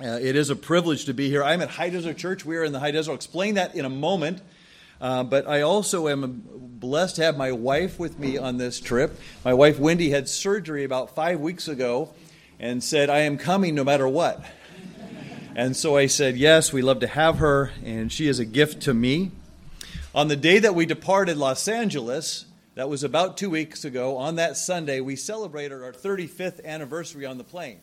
[0.00, 1.44] Uh, it is a privilege to be here.
[1.44, 2.46] I'm at High Desert Church.
[2.46, 3.10] We are in the High Desert.
[3.10, 4.40] I'll explain that in a moment.
[5.02, 9.20] Uh, but I also am blessed to have my wife with me on this trip.
[9.44, 12.14] My wife, Wendy, had surgery about five weeks ago
[12.58, 14.42] and said, I am coming no matter what.
[15.54, 18.80] And so I said, Yes, we love to have her, and she is a gift
[18.82, 19.32] to me.
[20.14, 22.46] On the day that we departed Los Angeles,
[22.76, 27.36] that was about two weeks ago, on that Sunday, we celebrated our 35th anniversary on
[27.36, 27.80] the plane.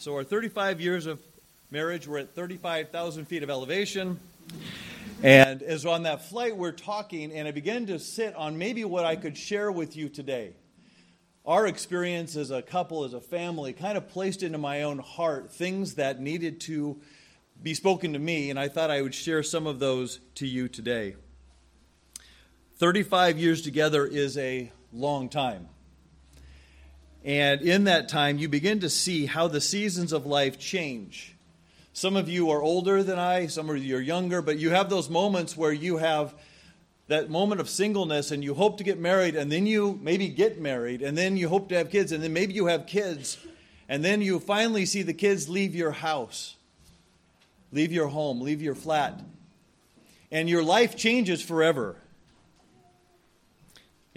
[0.00, 1.18] So, our 35 years of
[1.72, 4.20] marriage, we're at 35,000 feet of elevation.
[5.24, 9.04] And as on that flight, we're talking, and I began to sit on maybe what
[9.04, 10.52] I could share with you today.
[11.44, 15.50] Our experience as a couple, as a family, kind of placed into my own heart
[15.50, 17.00] things that needed to
[17.60, 20.68] be spoken to me, and I thought I would share some of those to you
[20.68, 21.16] today.
[22.76, 25.68] 35 years together is a long time.
[27.28, 31.36] And in that time, you begin to see how the seasons of life change.
[31.92, 34.88] Some of you are older than I, some of you are younger, but you have
[34.88, 36.32] those moments where you have
[37.08, 40.58] that moment of singleness and you hope to get married, and then you maybe get
[40.58, 43.36] married, and then you hope to have kids, and then maybe you have kids,
[43.90, 46.56] and then you finally see the kids leave your house,
[47.72, 49.20] leave your home, leave your flat,
[50.32, 51.96] and your life changes forever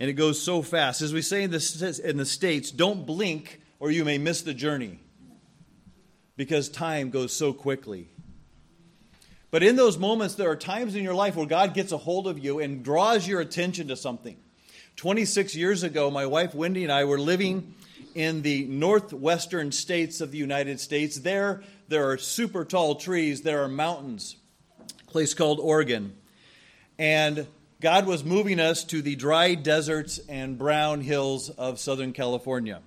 [0.02, 1.04] and it goes so fast.
[1.04, 4.52] As we say in the, in the States, don't blink or you may miss the
[4.52, 5.00] journey
[6.36, 8.10] because time goes so quickly.
[9.52, 12.28] But in those moments, there are times in your life where God gets a hold
[12.28, 14.38] of you and draws your attention to something.
[14.96, 17.76] 26 years ago, my wife Wendy and I were living
[18.16, 21.18] in the northwestern states of the United States.
[21.18, 24.36] There, there are super tall trees, there are mountains,
[25.06, 26.16] place called Oregon.
[26.98, 27.46] And
[27.82, 32.80] God was moving us to the dry deserts and brown hills of Southern California.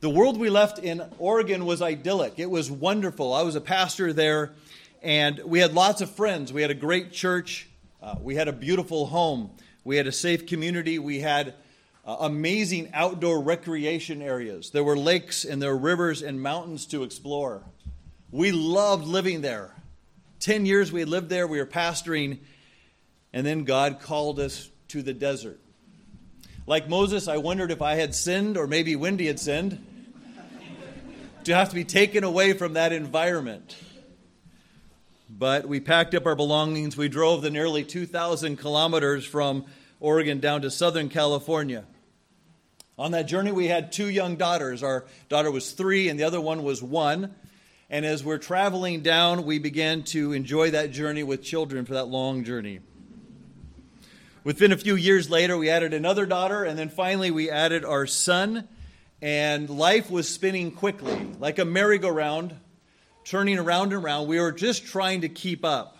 [0.00, 2.40] The world we left in Oregon was idyllic.
[2.40, 3.32] It was wonderful.
[3.32, 4.50] I was a pastor there,
[5.04, 6.52] and we had lots of friends.
[6.52, 7.68] We had a great church.
[8.02, 9.52] Uh, we had a beautiful home.
[9.84, 10.98] We had a safe community.
[10.98, 11.54] We had
[12.04, 14.70] uh, amazing outdoor recreation areas.
[14.70, 17.62] There were lakes and there were rivers and mountains to explore.
[18.32, 19.76] We loved living there.
[20.40, 21.46] Ten years we lived there.
[21.46, 22.38] We were pastoring
[23.32, 25.60] and then God called us to the desert.
[26.66, 29.84] Like Moses, I wondered if I had sinned, or maybe Wendy had sinned,
[31.44, 33.76] to have to be taken away from that environment.
[35.28, 36.96] But we packed up our belongings.
[36.96, 39.64] We drove the nearly 2,000 kilometers from
[40.00, 41.84] Oregon down to Southern California.
[42.98, 44.82] On that journey, we had two young daughters.
[44.82, 47.34] Our daughter was three, and the other one was one.
[47.88, 52.08] And as we're traveling down, we began to enjoy that journey with children for that
[52.08, 52.80] long journey.
[54.42, 58.06] Within a few years later, we added another daughter, and then finally we added our
[58.06, 58.66] son.
[59.20, 62.56] And life was spinning quickly, like a merry-go-round,
[63.24, 64.28] turning around and around.
[64.28, 65.98] We were just trying to keep up.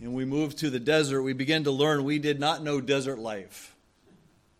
[0.00, 1.22] And we moved to the desert.
[1.22, 3.74] We began to learn we did not know desert life.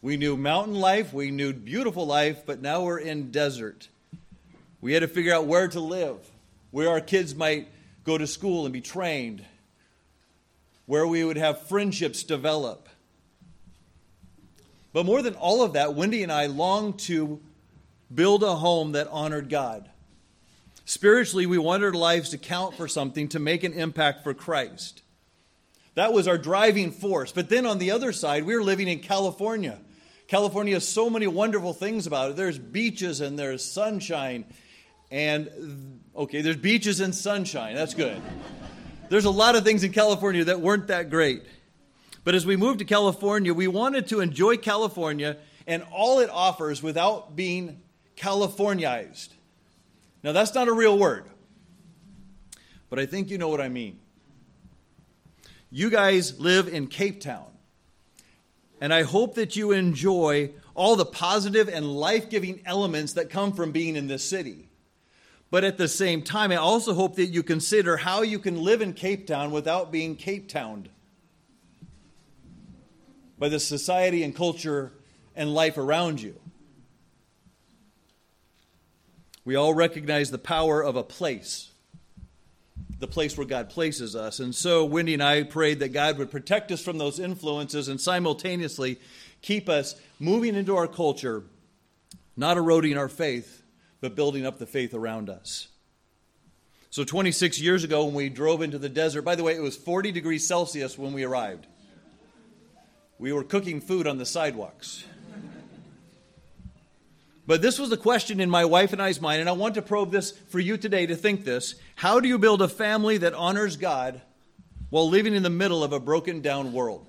[0.02, 3.88] We knew mountain life, we knew beautiful life, but now we're in desert.
[4.80, 6.18] We had to figure out where to live,
[6.70, 7.68] where our kids might
[8.02, 9.44] go to school and be trained,
[10.90, 12.88] where we would have friendships develop.
[14.92, 17.38] But more than all of that, Wendy and I longed to
[18.12, 19.88] build a home that honored God.
[20.84, 25.02] Spiritually, we wanted our lives to count for something, to make an impact for Christ.
[25.94, 27.30] That was our driving force.
[27.30, 29.78] But then on the other side, we were living in California.
[30.26, 32.36] California has so many wonderful things about it.
[32.36, 34.44] There's beaches and there's sunshine.
[35.12, 37.76] And, okay, there's beaches and sunshine.
[37.76, 38.20] That's good.
[39.10, 41.42] There's a lot of things in California that weren't that great.
[42.22, 46.80] But as we moved to California, we wanted to enjoy California and all it offers
[46.80, 47.82] without being
[48.16, 49.30] Californiized.
[50.22, 51.24] Now, that's not a real word,
[52.88, 53.98] but I think you know what I mean.
[55.70, 57.50] You guys live in Cape Town,
[58.80, 63.54] and I hope that you enjoy all the positive and life giving elements that come
[63.54, 64.69] from being in this city.
[65.50, 68.82] But at the same time, I also hope that you consider how you can live
[68.82, 70.88] in Cape Town without being Cape Towned
[73.38, 74.92] by the society and culture
[75.34, 76.36] and life around you.
[79.44, 81.70] We all recognize the power of a place,
[83.00, 84.38] the place where God places us.
[84.38, 88.00] And so Wendy and I prayed that God would protect us from those influences and
[88.00, 89.00] simultaneously
[89.42, 91.42] keep us moving into our culture,
[92.36, 93.60] not eroding our faith
[94.00, 95.68] but building up the faith around us.
[96.90, 99.76] So, 26 years ago, when we drove into the desert, by the way, it was
[99.76, 101.66] 40 degrees Celsius when we arrived.
[103.18, 105.04] We were cooking food on the sidewalks.
[107.46, 109.82] But this was the question in my wife and I's mind, and I want to
[109.82, 111.74] probe this for you today to think this.
[111.96, 114.20] How do you build a family that honors God
[114.88, 117.08] while living in the middle of a broken down world?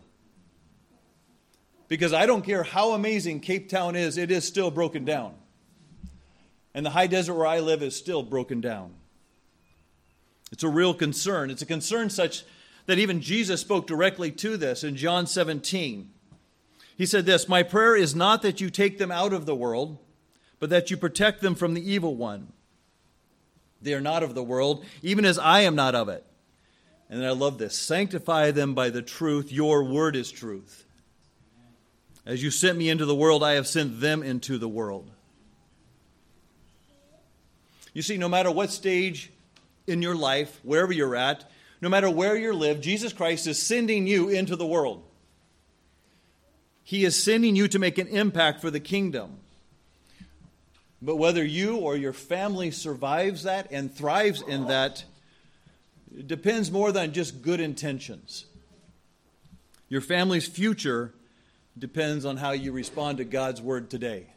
[1.88, 5.36] Because I don't care how amazing Cape Town is, it is still broken down.
[6.73, 8.94] And the high desert where I live is still broken down.
[10.51, 11.50] It's a real concern.
[11.50, 12.44] It's a concern such
[12.85, 16.09] that even Jesus spoke directly to this in John 17.
[16.97, 19.97] He said this My prayer is not that you take them out of the world
[20.62, 22.53] but that you protect them from the evil one.
[23.81, 26.23] They are not of the world, even as I am not of it.
[27.09, 29.51] And then I love this sanctify them by the truth.
[29.51, 30.85] Your word is truth.
[32.27, 35.09] As you sent me into the world, I have sent them into the world.
[37.94, 39.32] You see, no matter what stage
[39.88, 41.50] in your life, wherever you're at,
[41.82, 45.04] no matter where you live, Jesus Christ is sending you into the world.
[46.84, 49.38] He is sending you to make an impact for the kingdom.
[51.02, 55.04] But whether you or your family survives that and thrives in that
[56.28, 58.46] depends more than just good intentions.
[59.90, 61.14] Your family's future
[61.78, 64.28] depends on how you respond to God's word today.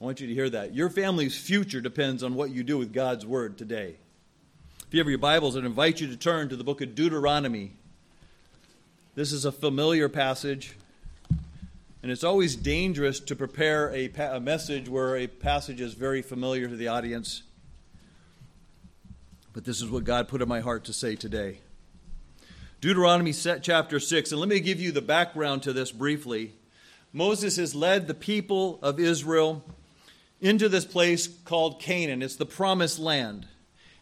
[0.00, 0.74] I want you to hear that.
[0.74, 3.96] Your family's future depends on what you do with God's word today.
[4.86, 7.72] If you have your Bibles, I'd invite you to turn to the book of Deuteronomy.
[9.14, 10.74] This is a familiar passage.
[12.02, 16.22] And it's always dangerous to prepare a, pa- a, message where a passage is very
[16.22, 17.42] familiar to the audience.
[19.52, 21.58] But this is what God put in my heart to say today.
[22.80, 26.54] Deuteronomy chapter 6, and let me give you the background to this briefly.
[27.12, 29.62] Moses has led the people of Israel
[30.40, 32.22] into this place called Canaan.
[32.22, 33.46] It's the promised land.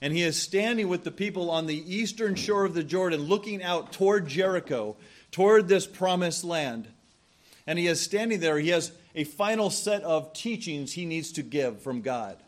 [0.01, 3.63] And he is standing with the people on the eastern shore of the Jordan, looking
[3.63, 4.97] out toward Jericho,
[5.33, 6.89] toward this promised land
[7.69, 8.59] and he is standing there.
[8.59, 12.39] He has a final set of teachings he needs to give from God.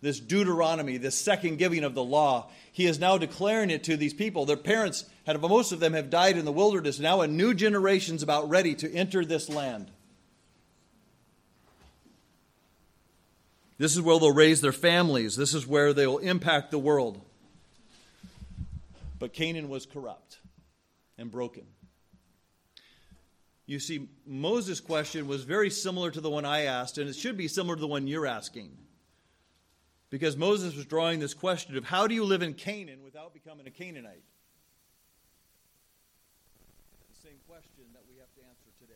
[0.00, 4.12] This Deuteronomy, this second giving of the law, he is now declaring it to these
[4.12, 4.46] people.
[4.46, 6.98] Their parents, had, most of them, have died in the wilderness.
[6.98, 9.92] Now a new generation is about ready to enter this land.
[13.78, 15.36] This is where they'll raise their families.
[15.36, 17.20] This is where they will impact the world.
[19.18, 20.38] But Canaan was corrupt
[21.16, 21.64] and broken.
[23.66, 27.36] You see, Moses' question was very similar to the one I asked, and it should
[27.36, 28.76] be similar to the one you're asking.
[30.10, 33.66] Because Moses was drawing this question of how do you live in Canaan without becoming
[33.66, 34.22] a Canaanite?
[37.12, 38.94] The same question that we have to answer today.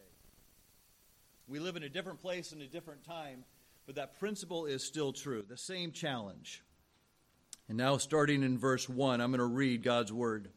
[1.46, 3.44] We live in a different place and a different time,
[3.86, 5.44] but that principle is still true.
[5.48, 6.62] The same challenge.
[7.68, 10.48] And now, starting in verse 1, I'm going to read God's word.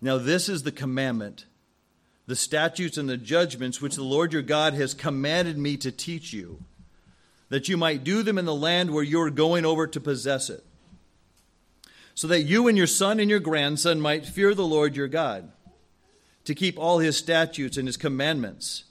[0.00, 1.46] Now, this is the commandment,
[2.26, 6.32] the statutes and the judgments which the Lord your God has commanded me to teach
[6.32, 6.62] you,
[7.48, 10.50] that you might do them in the land where you are going over to possess
[10.50, 10.64] it,
[12.14, 15.50] so that you and your son and your grandson might fear the Lord your God,
[16.44, 18.84] to keep all his statutes and his commandments,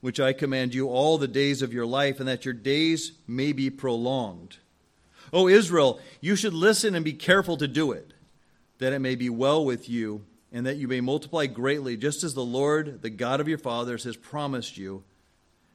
[0.00, 3.52] which I command you all the days of your life, and that your days may
[3.52, 4.56] be prolonged.
[5.32, 8.12] O Israel, you should listen and be careful to do it,
[8.78, 12.34] that it may be well with you and that you may multiply greatly, just as
[12.34, 15.04] the Lord, the God of your fathers, has promised you,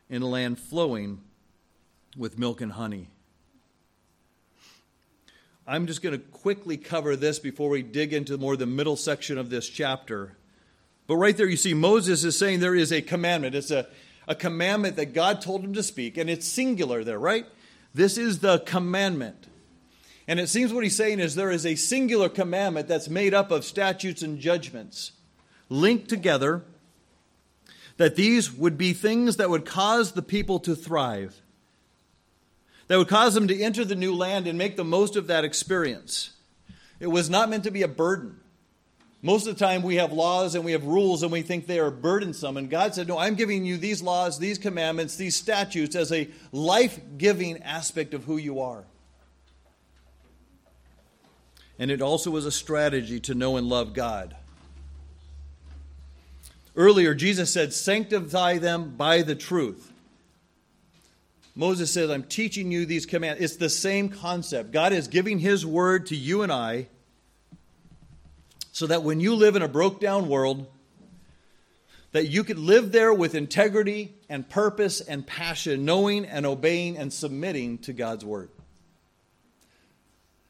[0.09, 1.21] in a land flowing
[2.17, 3.07] with milk and honey.
[5.65, 9.37] I'm just going to quickly cover this before we dig into more the middle section
[9.37, 10.37] of this chapter.
[11.07, 13.55] But right there, you see, Moses is saying there is a commandment.
[13.55, 13.87] It's a,
[14.27, 17.45] a commandment that God told him to speak, and it's singular there, right?
[17.93, 19.47] This is the commandment.
[20.27, 23.51] And it seems what he's saying is there is a singular commandment that's made up
[23.51, 25.11] of statutes and judgments
[25.69, 26.63] linked together,
[27.97, 31.41] that these would be things that would cause the people to thrive,
[32.87, 35.45] that would cause them to enter the new land and make the most of that
[35.45, 36.31] experience.
[36.99, 38.39] It was not meant to be a burden.
[39.25, 41.79] Most of the time, we have laws and we have rules and we think they
[41.79, 42.57] are burdensome.
[42.57, 46.29] And God said, No, I'm giving you these laws, these commandments, these statutes as a
[46.51, 48.85] life giving aspect of who you are
[51.77, 54.35] and it also was a strategy to know and love God.
[56.75, 59.91] Earlier, Jesus said, Sanctify them by the truth.
[61.53, 63.41] Moses says, I'm teaching you these commands.
[63.41, 64.71] It's the same concept.
[64.71, 66.87] God is giving His word to you and I
[68.75, 70.67] so that when you live in a broke down world,
[72.11, 77.13] that you could live there with integrity and purpose and passion, knowing and obeying and
[77.13, 78.49] submitting to God's word.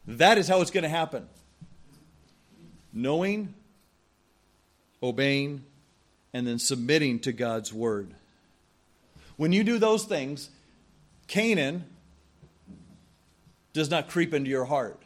[0.08, 1.28] That is how it's going to happen.
[2.92, 3.54] Knowing,
[5.04, 5.64] obeying,
[6.34, 8.12] and then submitting to God's word.
[9.38, 10.50] When you do those things,
[11.28, 11.86] Canaan
[13.74, 15.05] does not creep into your heart.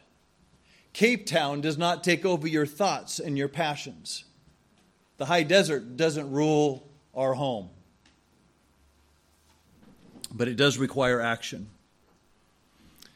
[1.00, 4.24] Cape Town does not take over your thoughts and your passions.
[5.16, 7.70] The high desert doesn't rule our home.
[10.30, 11.70] But it does require action.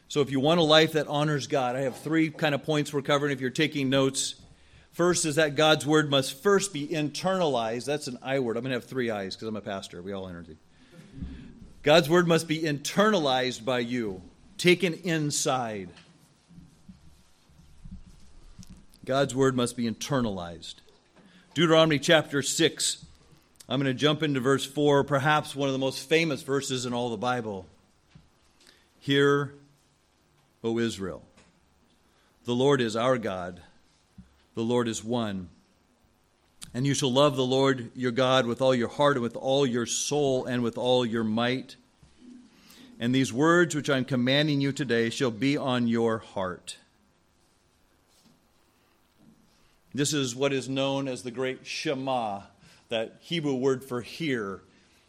[0.08, 2.90] So if you want a life that honors God, I have three kind of points
[2.90, 4.36] we're covering if you're taking notes.
[4.92, 7.84] First is that God's word must first be internalized.
[7.84, 8.56] That's an I word.
[8.56, 10.00] I'm going to have three I's because I'm a pastor.
[10.00, 10.56] We all energy.
[11.82, 14.22] God's word must be internalized by you,
[14.56, 15.90] taken inside.
[19.04, 20.76] God's word must be internalized.
[21.52, 23.04] Deuteronomy chapter 6.
[23.68, 26.94] I'm going to jump into verse 4, perhaps one of the most famous verses in
[26.94, 27.66] all the Bible.
[29.00, 29.52] Hear,
[30.62, 31.22] O Israel,
[32.46, 33.60] the Lord is our God,
[34.54, 35.48] the Lord is one.
[36.72, 39.66] And you shall love the Lord your God with all your heart and with all
[39.66, 41.76] your soul and with all your might.
[42.98, 46.78] And these words which I'm commanding you today shall be on your heart.
[49.94, 52.42] This is what is known as the great Shema,
[52.88, 54.62] that Hebrew word for hear.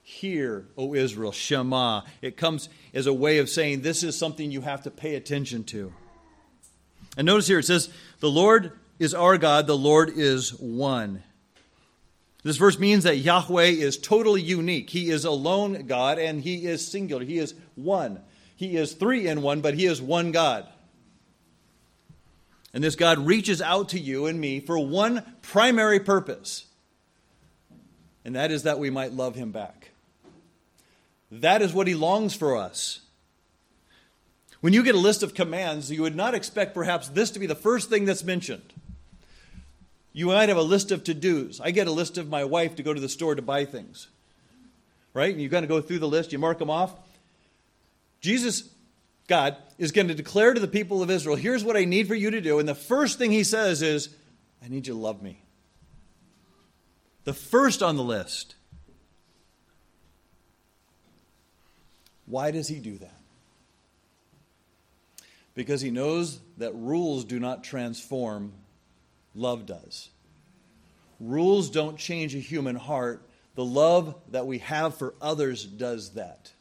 [0.04, 2.02] Hear, O Israel, Shema.
[2.22, 5.64] It comes as a way of saying this is something you have to pay attention
[5.66, 5.92] to.
[7.18, 7.90] And notice here it says,
[8.20, 11.24] The Lord is our God, the Lord is one.
[12.44, 14.92] This verse means that Yahweh is totally unique.
[14.92, 17.26] He is alone God and he is singular.
[17.26, 18.22] He is one.
[18.56, 20.68] He is three in one, but he is one God.
[22.76, 26.66] And this God reaches out to you and me for one primary purpose,
[28.26, 29.92] and that is that we might love him back.
[31.32, 33.00] That is what he longs for us.
[34.60, 37.48] When you get a list of commands, you would not expect perhaps this to be
[37.48, 38.74] the first thing that's mentioned.
[40.12, 41.62] You might have a list of to dos.
[41.62, 44.10] I get a list of my wife to go to the store to buy things.
[45.14, 45.32] Right?
[45.32, 46.94] And you kind of go through the list, you mark them off.
[48.20, 48.70] Jesus,
[49.28, 52.16] God, is going to declare to the people of Israel, here's what I need for
[52.16, 52.60] you to do.
[52.60, 54.10] And the first thing he says is,
[54.64, 55.42] I need you to love me.
[57.24, 58.56] The first on the list.
[62.28, 63.20] Why does he do that?
[65.56, 68.54] Because he knows that rules do not transform
[69.36, 70.10] Love does.
[71.20, 73.28] Rules don't change a human heart.
[73.56, 76.52] The love that we have for others does that.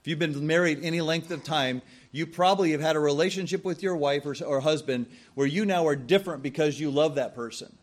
[0.00, 3.82] If you've been married any length of time, you probably have had a relationship with
[3.82, 7.76] your wife or, or husband where you now are different because you love that person.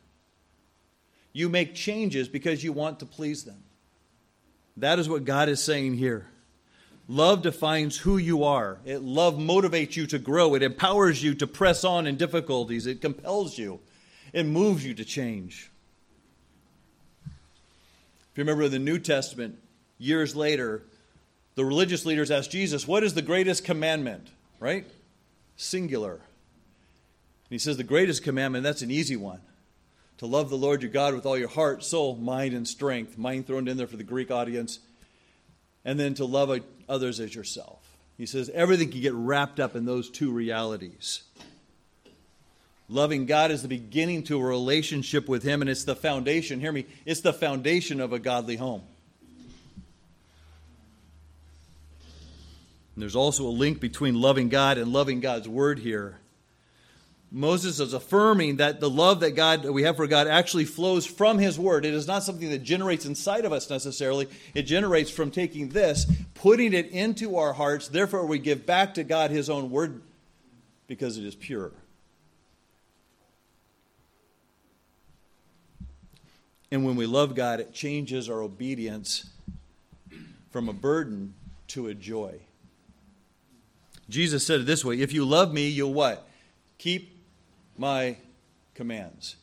[1.33, 3.61] You make changes because you want to please them.
[4.77, 6.27] That is what God is saying here.
[7.07, 8.79] Love defines who you are.
[8.83, 10.55] It, love motivates you to grow.
[10.55, 12.87] It empowers you to press on in difficulties.
[12.87, 13.79] It compels you.
[14.33, 15.69] It moves you to change.
[17.25, 19.59] If you remember the New Testament,
[19.97, 20.83] years later,
[21.55, 24.27] the religious leaders asked Jesus, What is the greatest commandment?
[24.59, 24.85] Right?
[25.57, 26.13] Singular.
[26.13, 26.21] And
[27.49, 29.41] he says, The greatest commandment, that's an easy one.
[30.19, 33.17] To love the Lord your God with all your heart, soul, mind, and strength.
[33.17, 34.79] Mind thrown in there for the Greek audience
[35.83, 36.59] and then to love
[36.89, 37.79] others as yourself.
[38.17, 41.23] He says everything can get wrapped up in those two realities.
[42.87, 46.71] Loving God is the beginning to a relationship with Him, and it's the foundation, hear
[46.71, 48.83] me, it's the foundation of a godly home.
[52.95, 56.19] And there's also a link between loving God and loving God's Word here.
[57.31, 61.37] Moses is affirming that the love that God we have for God actually flows from
[61.37, 61.83] his word.
[61.83, 64.29] It is not something that generates inside of us necessarily.
[64.53, 67.89] It generates from taking this, putting it into our hearts.
[67.89, 70.01] Therefore we give back to God his own word
[70.87, 71.73] because it is pure.
[76.71, 79.29] And when we love God, it changes our obedience
[80.51, 81.33] from a burden
[81.67, 82.39] to a joy.
[84.09, 86.27] Jesus said it this way If you love me, you'll what?
[86.77, 87.17] Keep
[87.77, 88.17] my
[88.73, 89.35] commands.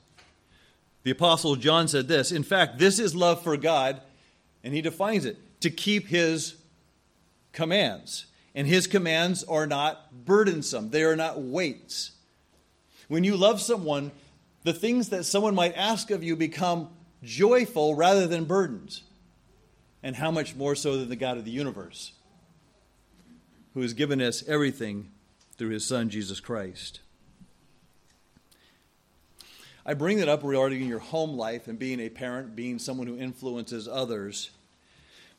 [1.03, 4.01] The Apostle John said this In fact, this is love for God,
[4.63, 6.57] and he defines it to keep his
[7.53, 8.27] commands.
[8.55, 12.13] And his commands are not burdensome, they are not weights.
[13.09, 14.13] When you love someone,
[14.63, 16.89] the things that someone might ask of you become
[17.23, 19.03] joyful rather than burdens.
[20.03, 22.13] And how much more so than the God of the universe,
[23.75, 25.11] who has given us everything
[25.57, 27.01] through his Son, Jesus Christ.
[29.85, 33.19] I bring that up regarding your home life and being a parent, being someone who
[33.19, 34.51] influences others.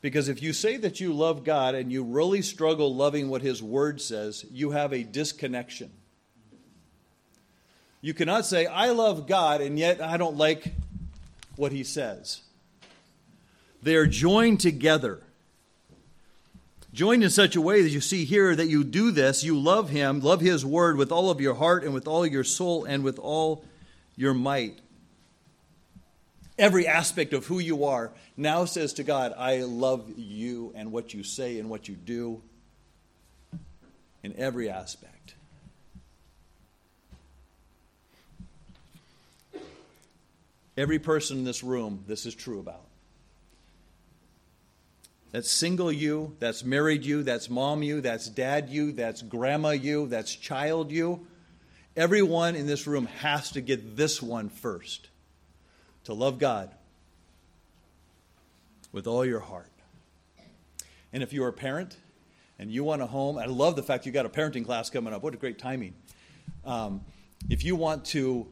[0.02, 3.62] Because if you say that you love God and you really struggle loving what His
[3.62, 5.90] Word says, you have a disconnection.
[8.02, 10.74] You cannot say, I love God, and yet I don't like
[11.56, 12.42] what He says.
[13.82, 15.23] They are joined together.
[16.94, 19.90] Joined in such a way that you see here that you do this, you love
[19.90, 23.02] Him, love His word with all of your heart and with all your soul and
[23.02, 23.64] with all
[24.14, 24.78] your might.
[26.56, 31.12] Every aspect of who you are now says to God, I love you and what
[31.12, 32.40] you say and what you do
[34.22, 35.34] in every aspect.
[40.76, 42.84] Every person in this room, this is true about.
[45.34, 50.06] That's single you, that's married you, that's mom you, that's dad you, that's grandma you,
[50.06, 51.26] that's child you.
[51.96, 55.08] Everyone in this room has to get this one first
[56.04, 56.70] to love God
[58.92, 59.72] with all your heart.
[61.12, 61.96] And if you're a parent
[62.60, 65.12] and you want a home, I love the fact you got a parenting class coming
[65.12, 65.24] up.
[65.24, 65.94] What a great timing.
[66.64, 67.00] Um,
[67.50, 68.46] if you want to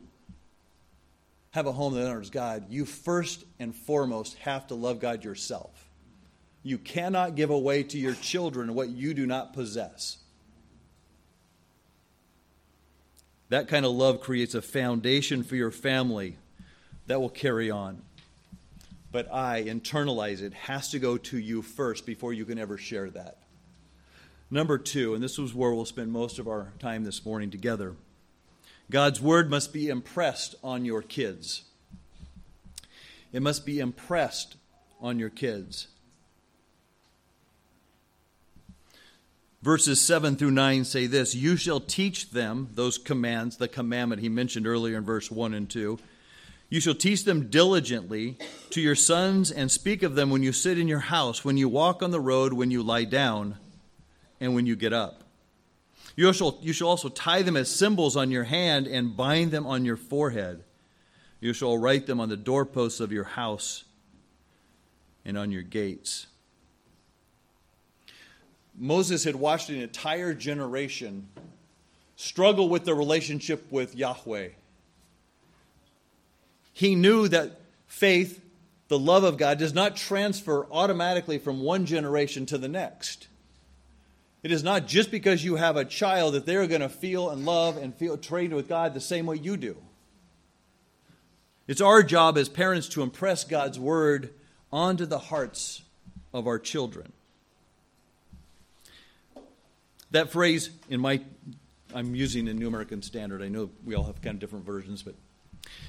[1.52, 5.88] have a home that honors God, you first and foremost have to love God yourself.
[6.62, 10.18] You cannot give away to your children what you do not possess.
[13.48, 16.36] That kind of love creates a foundation for your family
[17.06, 18.00] that will carry on.
[19.10, 23.10] But I internalize it, has to go to you first before you can ever share
[23.10, 23.38] that.
[24.50, 27.94] Number two, and this is where we'll spend most of our time this morning together.
[28.90, 31.64] God's word must be impressed on your kids.
[33.32, 34.56] It must be impressed
[35.00, 35.88] on your kids.
[39.62, 44.28] Verses 7 through 9 say this You shall teach them those commands, the commandment he
[44.28, 45.98] mentioned earlier in verse 1 and 2.
[46.68, 48.38] You shall teach them diligently
[48.70, 51.68] to your sons and speak of them when you sit in your house, when you
[51.68, 53.56] walk on the road, when you lie down,
[54.40, 55.22] and when you get up.
[56.16, 59.66] You shall, you shall also tie them as symbols on your hand and bind them
[59.66, 60.64] on your forehead.
[61.40, 63.84] You shall write them on the doorposts of your house
[65.24, 66.26] and on your gates.
[68.76, 71.28] Moses had watched an entire generation
[72.16, 74.48] struggle with their relationship with Yahweh.
[76.72, 78.40] He knew that faith,
[78.88, 83.28] the love of God, does not transfer automatically from one generation to the next.
[84.42, 87.44] It is not just because you have a child that they're going to feel and
[87.44, 89.76] love and feel trained with God the same way you do.
[91.68, 94.34] It's our job as parents to impress God's word
[94.72, 95.82] onto the hearts
[96.32, 97.12] of our children.
[100.12, 101.20] That phrase in my
[101.94, 103.42] I'm using the New American Standard.
[103.42, 105.14] I know we all have kind of different versions, but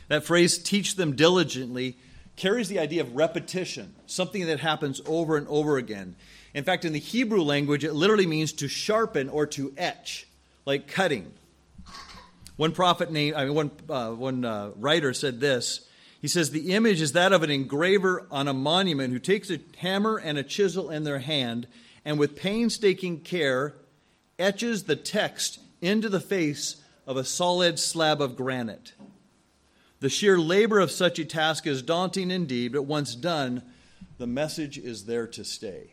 [0.07, 1.97] that phrase teach them diligently
[2.35, 6.15] carries the idea of repetition, something that happens over and over again.
[6.53, 10.27] In fact, in the Hebrew language, it literally means to sharpen or to etch,
[10.65, 11.31] like cutting.
[12.55, 15.87] One prophet named, I mean, one, uh, one uh, writer said this.
[16.21, 19.59] He says, The image is that of an engraver on a monument who takes a
[19.77, 21.67] hammer and a chisel in their hand
[22.05, 23.75] and with painstaking care
[24.39, 28.93] etches the text into the face of a solid slab of granite.
[29.99, 33.61] The sheer labor of such a task is daunting indeed, but once done,
[34.17, 35.91] the message is there to stay.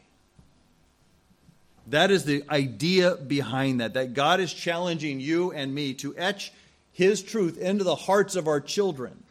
[1.86, 6.52] That is the idea behind that, that God is challenging you and me to etch
[6.92, 9.24] His truth into the hearts of our children.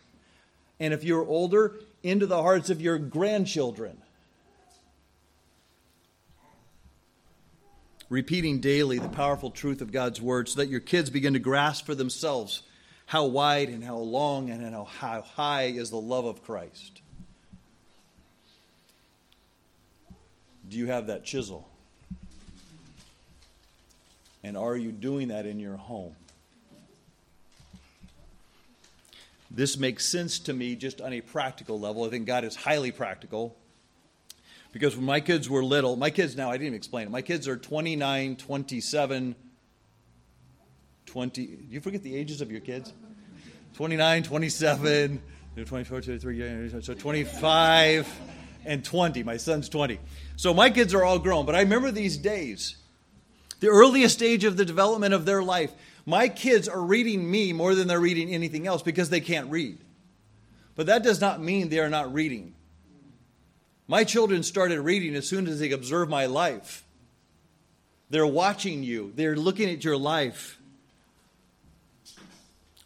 [0.80, 3.98] And if you're older, into the hearts of your grandchildren.
[8.10, 11.86] Repeating daily the powerful truth of God's word so that your kids begin to grasp
[11.86, 12.64] for themselves
[13.06, 17.02] how wide and how long and how high is the love of Christ.
[20.68, 21.68] Do you have that chisel?
[24.44, 26.16] And are you doing that in your home?
[29.52, 32.04] This makes sense to me just on a practical level.
[32.06, 33.58] I think God is highly practical.
[34.72, 37.12] Because when my kids were little, my kids now, I didn't even explain it.
[37.12, 39.36] My kids are 29, 27,
[41.06, 41.46] 20.
[41.46, 42.94] Do you forget the ages of your kids?
[43.74, 45.22] 29, 27,
[45.66, 48.20] 24, 23, so 25
[48.66, 49.24] and 20.
[49.24, 50.00] My son's 20.
[50.36, 52.76] So my kids are all grown, but I remember these days
[53.60, 55.74] the earliest stage of the development of their life.
[56.06, 59.80] My kids are reading me more than they're reading anything else because they can't read.
[60.76, 62.56] But that does not mean they are not reading.
[63.90, 66.84] My children started reading as soon as they observed my life.
[68.12, 70.60] They're watching you, they're looking at your life.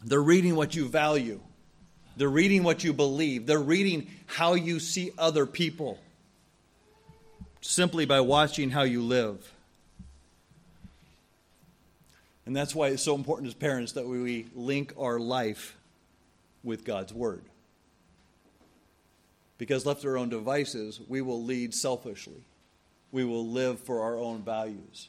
[0.02, 1.40] They're reading what you value.
[2.16, 3.46] They're reading what you believe.
[3.46, 5.98] They're reading how you see other people
[7.60, 9.52] simply by watching how you live.
[12.46, 15.76] And that's why it's so important as parents that we link our life
[16.62, 17.42] with God's Word.
[19.64, 22.44] Because left to our own devices, we will lead selfishly.
[23.12, 25.08] We will live for our own values.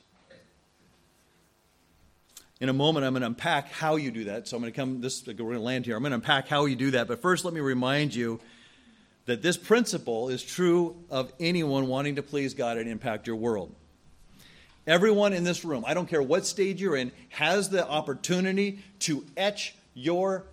[2.62, 4.48] In a moment, I'm going to unpack how you do that.
[4.48, 5.98] So I'm going to come, this, we're going to land here.
[5.98, 7.10] I'm going to unpack how you do that.
[7.10, 8.40] But first, let me remind you
[9.26, 13.76] that this principle is true of anyone wanting to please God and impact your world.
[14.88, 19.26] Everyone in this room, I don't care what stage you're in, has the opportunity to
[19.36, 20.46] etch your,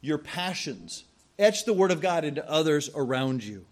[0.00, 1.02] your passions,
[1.38, 3.64] etch the Word of God into others around you.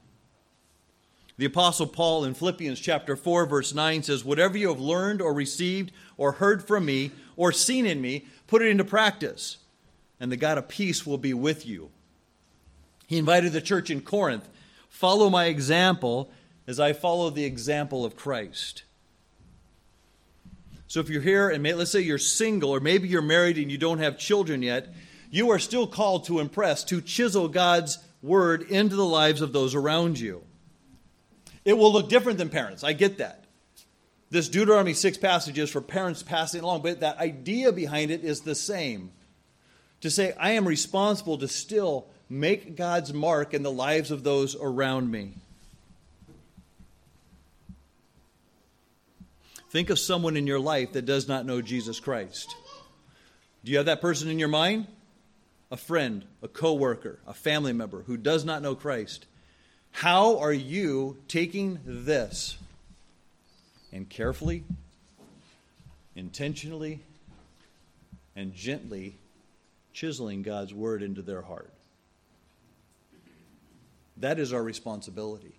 [1.38, 5.35] The Apostle Paul in Philippians chapter 4, verse 9 says, Whatever you have learned or
[5.35, 9.59] received or heard from me or seen in me, put it into practice,
[10.18, 11.90] and the God of peace will be with you.
[13.07, 14.48] He invited the church in Corinth,
[14.88, 16.31] Follow my example
[16.66, 18.85] as I follow the example of Christ.
[20.88, 23.76] So if you're here and let's say you're single or maybe you're married and you
[23.76, 24.88] don't have children yet,
[25.31, 29.75] you are still called to impress, to chisel God's word into the lives of those
[29.75, 30.43] around you.
[31.65, 32.85] It will look different than parents.
[32.85, 33.45] I get that.
[34.31, 38.41] This Deuteronomy 6 passage is for parents passing along, but that idea behind it is
[38.41, 39.11] the same.
[40.01, 44.57] To say, I am responsible to still make God's mark in the lives of those
[44.57, 45.35] around me.
[49.71, 52.55] Think of someone in your life that does not know Jesus Christ.
[53.65, 54.87] Do you have that person in your mind?
[55.70, 59.26] A friend, a coworker, a family member who does not know Christ.
[59.90, 62.57] How are you taking this
[63.92, 64.64] and carefully,
[66.14, 67.00] intentionally,
[68.37, 69.16] and gently
[69.92, 71.72] chiseling God's word into their heart?
[74.18, 75.56] That is our responsibility.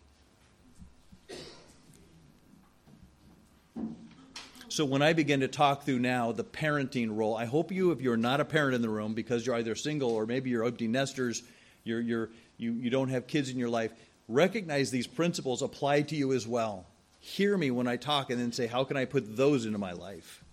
[4.78, 8.00] So when I begin to talk through now the parenting role, I hope you, if
[8.00, 10.88] you're not a parent in the room because you're either single or maybe you're empty
[10.88, 11.42] nesters,
[11.84, 13.92] you're, you're, you, you don't have kids in your life,
[14.28, 16.86] recognize these principles apply to you as well.
[17.20, 19.94] Hear me when I talk and then say, how can I put those into my
[19.94, 20.44] life?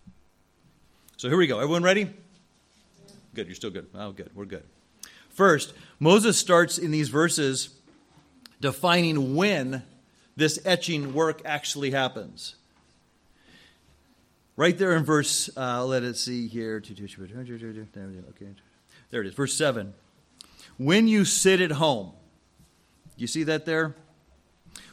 [1.18, 1.58] So here we go.
[1.58, 2.08] Everyone ready?
[3.34, 3.46] Good.
[3.46, 3.88] You're still good.
[3.94, 4.30] Oh, good.
[4.34, 4.64] We're good.
[5.28, 7.78] First, Moses starts in these verses
[8.58, 9.82] defining when
[10.34, 12.54] this etching work actually happens.
[14.56, 16.76] Right there in verse, uh, let us see here.
[16.86, 18.54] Okay,
[19.10, 19.92] there it is, verse 7.
[20.76, 22.12] When you sit at home,
[23.16, 23.96] you see that there?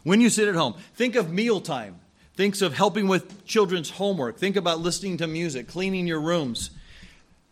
[0.03, 1.99] When you sit at home, think of mealtime.
[2.35, 4.37] Think of helping with children's homework.
[4.37, 6.71] Think about listening to music, cleaning your rooms.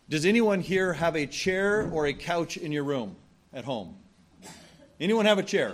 [0.10, 3.18] Does anyone here have a chair or a couch in your room
[3.54, 3.98] at home?
[5.00, 5.74] Anyone have a chair?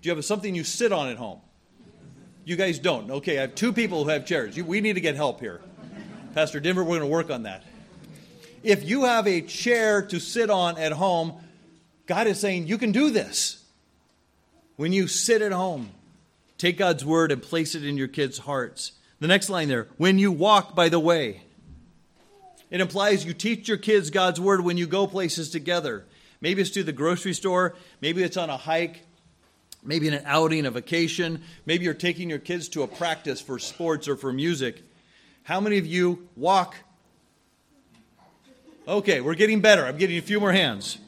[0.00, 1.40] Do you have something you sit on at home?
[2.50, 3.08] You guys don't.
[3.08, 4.60] Okay, I have two people who have chairs.
[4.60, 5.60] We need to get help here.
[6.34, 7.62] Pastor Denver, we're going to work on that.
[8.64, 11.34] If you have a chair to sit on at home,
[12.06, 13.64] God is saying you can do this.
[14.74, 15.90] When you sit at home,
[16.58, 18.94] take God's word and place it in your kids' hearts.
[19.20, 21.42] The next line there, when you walk by the way.
[22.68, 26.04] It implies you teach your kids God's word when you go places together.
[26.40, 29.02] Maybe it's to the grocery store, maybe it's on a hike,
[29.82, 33.58] maybe in an outing, a vacation, maybe you're taking your kids to a practice for
[33.58, 34.82] sports or for music.
[35.42, 36.76] How many of you walk?
[38.86, 39.84] Okay, we're getting better.
[39.84, 40.98] I'm getting a few more hands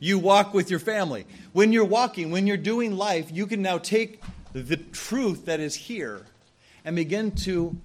[0.00, 1.26] you walk with your family.
[1.52, 5.74] When you're walking, when you're doing life, you can now take the truth that is
[5.74, 6.22] here
[6.84, 7.76] and begin to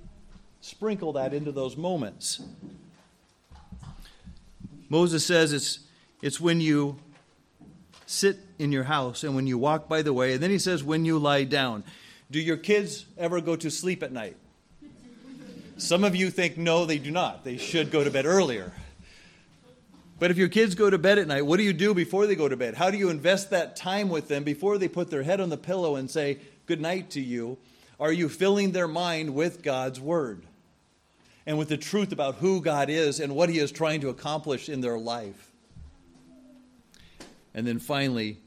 [0.61, 2.41] sprinkle that into those moments.
[4.89, 5.79] Moses says it's,
[6.21, 6.97] it's when you
[8.13, 10.33] sit in your house and when you walk by the way.
[10.33, 11.83] And then he says, when you lie down.
[12.31, 14.37] Do your kids ever go to sleep at night?
[15.77, 17.43] Some of you think no, they do not.
[17.43, 18.71] They should go to bed earlier.
[20.19, 22.35] But if your kids go to bed at night, what do you do before they
[22.35, 22.75] go to bed?
[22.75, 25.57] How do you invest that time with them before they put their head on the
[25.57, 27.57] pillow and say good night to you?
[27.99, 30.43] Are you filling their mind with God's word
[31.45, 34.69] and with the truth about who God is and what He is trying to accomplish
[34.69, 35.52] in their life?
[37.53, 38.37] And then finally,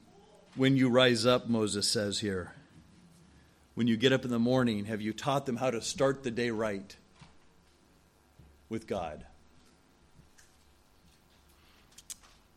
[0.56, 2.52] when you rise up, Moses says here,
[3.74, 6.30] when you get up in the morning, have you taught them how to start the
[6.30, 6.96] day right
[8.68, 9.24] with God?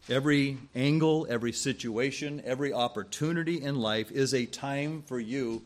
[0.10, 5.62] Every angle, every situation, every opportunity in life is a time for you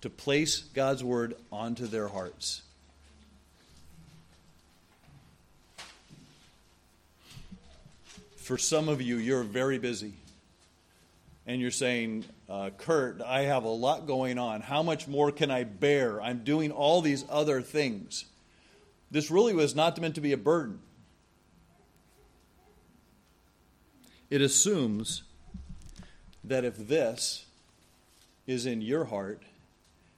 [0.00, 2.62] to place God's word onto their hearts.
[8.44, 10.14] For some of you, you're very busy.
[11.46, 14.60] And you're saying, uh, Kurt, I have a lot going on.
[14.60, 16.22] How much more can I bear?
[16.22, 18.24] I'm doing all these other things.
[19.10, 20.78] This really was not meant to be a burden.
[24.34, 25.22] it assumes
[26.42, 27.46] that if this
[28.48, 29.40] is in your heart,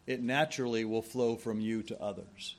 [0.07, 2.57] it naturally will flow from you to others.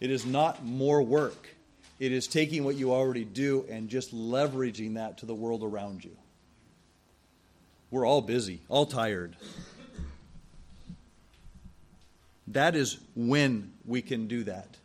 [0.00, 1.55] It is not more work.
[1.98, 6.04] It is taking what you already do and just leveraging that to the world around
[6.04, 6.16] you.
[7.90, 9.36] We're all busy, all tired.
[12.48, 14.76] That is when we can do that.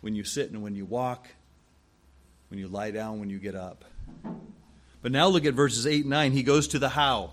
[0.00, 1.28] When you sit and when you walk,
[2.48, 3.84] when you lie down, when you get up.
[5.02, 6.32] But now look at verses 8 and 9.
[6.32, 7.32] He goes to the how.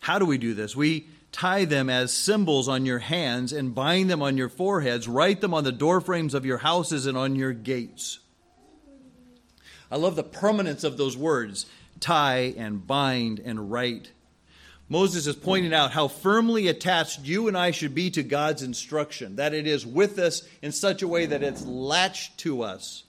[0.00, 0.76] How do we do this?
[0.76, 5.08] We tie them as symbols on your hands and bind them on your foreheads.
[5.08, 8.20] Write them on the doorframes of your houses and on your gates.
[9.90, 11.66] I love the permanence of those words
[11.98, 14.12] tie and bind and write.
[14.88, 19.36] Moses is pointing out how firmly attached you and I should be to God's instruction,
[19.36, 23.02] that it is with us in such a way that it's latched to us.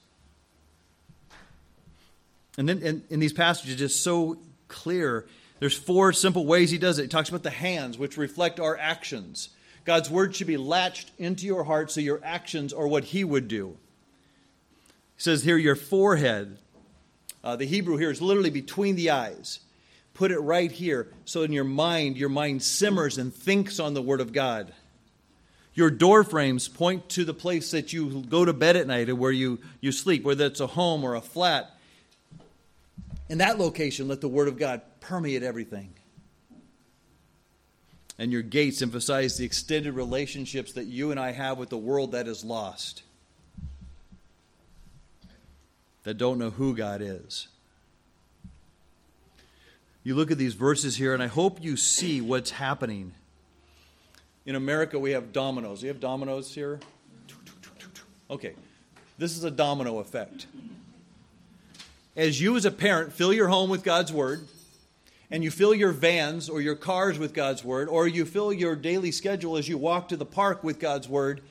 [2.58, 5.26] And then in, in these passages, just so clear.
[5.58, 7.02] There's four simple ways he does it.
[7.02, 9.50] He talks about the hands, which reflect our actions.
[9.84, 13.48] God's word should be latched into your heart so your actions are what he would
[13.48, 13.76] do.
[15.16, 16.58] He says here, your forehead.
[17.42, 19.60] Uh, the Hebrew here is literally between the eyes.
[20.12, 24.02] Put it right here so in your mind, your mind simmers and thinks on the
[24.02, 24.72] word of God.
[25.74, 29.18] Your door frames point to the place that you go to bed at night and
[29.18, 31.76] where you, you sleep, whether it's a home or a flat
[33.28, 35.92] in that location, let the Word of God permeate everything.
[38.18, 42.12] And your gates emphasize the extended relationships that you and I have with the world
[42.12, 43.02] that is lost,
[46.04, 47.48] that don't know who God is.
[50.02, 53.12] You look at these verses here, and I hope you see what's happening.
[54.46, 55.82] In America, we have dominoes.
[55.82, 56.80] You have dominoes here?
[58.30, 58.54] Okay.
[59.18, 60.46] This is a domino effect
[62.16, 64.46] as you, as a parent, fill your home with God's Word,
[65.30, 68.76] and you fill your vans or your cars with God's Word, or you fill your
[68.76, 71.42] daily schedule as you walk to the park with God's Word,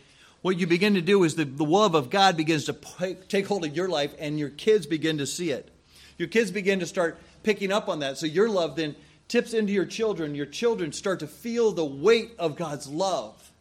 [0.41, 3.65] what you begin to do is the, the love of God begins to take hold
[3.65, 5.71] of your life, and your kids begin to see it.
[6.17, 8.17] Your kids begin to start picking up on that.
[8.17, 8.95] So your love then
[9.27, 10.35] tips into your children.
[10.35, 13.51] Your children start to feel the weight of God's love,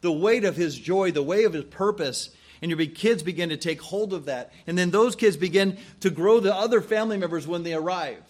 [0.00, 2.30] the weight of His joy, the weight of His purpose
[2.62, 4.52] and your kids begin to take hold of that.
[4.66, 8.22] And then those kids begin to grow the other family members when they arrive.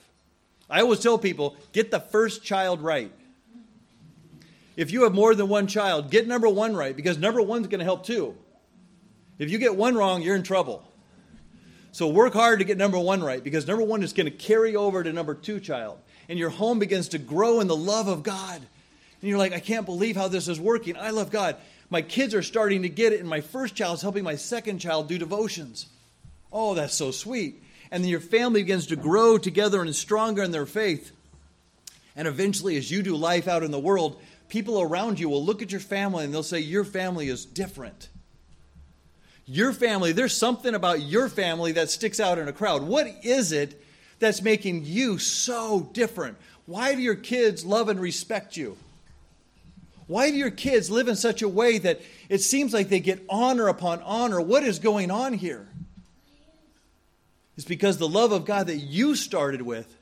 [0.73, 3.13] I always tell people get the first child right.
[4.75, 7.81] If you have more than one child, get number one right because number one's going
[7.81, 8.35] to help too.
[9.39, 10.83] If you get one wrong, you're in trouble.
[11.93, 14.75] So work hard to get number one right because number one is going to carry
[14.75, 15.99] over to number two child.
[16.31, 18.57] And your home begins to grow in the love of God.
[18.57, 20.97] And you're like, I can't believe how this is working.
[20.97, 21.57] I love God.
[21.91, 24.79] My kids are starting to get it, and my first child is helping my second
[24.79, 25.89] child do devotions.
[26.51, 27.63] Oh, that's so sweet.
[27.92, 31.12] And then your family begins to grow together and stronger in their faith.
[32.16, 35.61] And eventually, as you do life out in the world, people around you will look
[35.61, 38.09] at your family and they'll say, Your family is different.
[39.44, 42.83] Your family, there's something about your family that sticks out in a crowd.
[42.83, 43.83] What is it
[44.18, 46.38] that's making you so different?
[46.64, 48.78] Why do your kids love and respect you?
[50.07, 52.00] Why do your kids live in such a way that
[52.31, 54.40] it seems like they get honor upon honor?
[54.40, 55.66] What is going on here?
[57.62, 59.96] It's because the love of God that you started with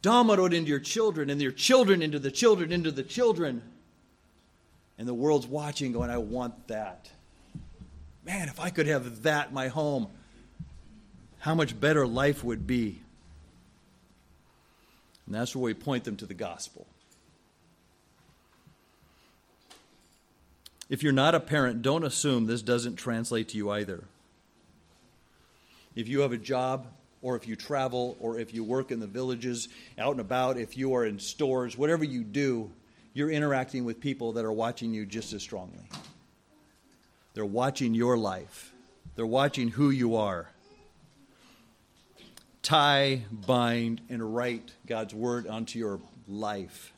[0.00, 3.64] dominoed into your children, and your children into the children, into the children.
[4.96, 7.10] And the world's watching, going, I want that.
[8.24, 10.06] Man, if I could have that my home,
[11.40, 13.00] how much better life would be.
[15.26, 16.86] And that's where we point them to the gospel.
[20.88, 24.04] If you're not a parent, don't assume this doesn't translate to you either.
[25.94, 26.86] If you have a job,
[27.20, 30.76] or if you travel, or if you work in the villages, out and about, if
[30.76, 32.70] you are in stores, whatever you do,
[33.14, 35.84] you're interacting with people that are watching you just as strongly.
[37.34, 38.72] They're watching your life,
[39.14, 40.48] they're watching who you are.
[42.62, 46.92] Tie, bind, and write God's word onto your life.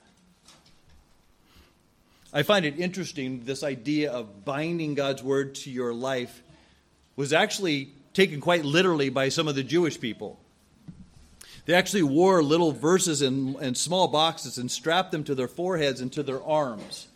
[2.35, 6.43] I find it interesting this idea of binding God's word to your life
[7.17, 10.41] was actually taken quite literally by some of the Jewish people.
[11.67, 16.01] They actually wore little verses in, in small boxes and strapped them to their foreheads
[16.01, 17.09] and to their arms.